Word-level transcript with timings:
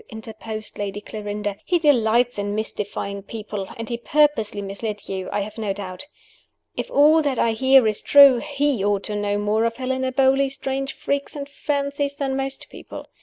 interposed 0.09 0.79
Lady 0.79 0.99
Clarinda. 0.99 1.55
"He 1.63 1.77
delights 1.77 2.39
in 2.39 2.55
mystifying 2.55 3.21
people; 3.21 3.67
and 3.77 3.87
he 3.87 3.99
purposely 3.99 4.59
misled 4.59 5.07
you, 5.07 5.29
I 5.31 5.41
have 5.41 5.59
no 5.59 5.73
doubt. 5.73 6.07
If 6.75 6.89
all 6.89 7.21
that 7.21 7.37
I 7.37 7.51
hear 7.51 7.85
is 7.87 8.01
true, 8.01 8.37
he 8.39 8.83
ought 8.83 9.03
to 9.03 9.15
know 9.15 9.37
more 9.37 9.63
of 9.63 9.77
Helena 9.77 10.11
Beauly's 10.11 10.55
strange 10.55 10.93
freaks 10.93 11.35
and 11.35 11.47
fancies 11.47 12.15
than 12.15 12.35
most 12.35 12.67
people. 12.71 13.05